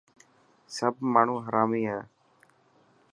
سب 0.77 0.93
ماڻهو 1.13 1.37
هرامي 1.45 1.83
هي. 1.91 2.01